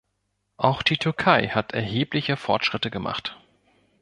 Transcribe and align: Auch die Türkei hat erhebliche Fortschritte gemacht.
Auch 0.57 0.81
die 0.81 0.97
Türkei 0.97 1.49
hat 1.49 1.73
erhebliche 1.75 2.35
Fortschritte 2.35 2.89
gemacht. 2.89 3.37